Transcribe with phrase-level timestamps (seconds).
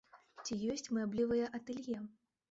[0.45, 1.99] Ці ёсць мэблевыя атэлье?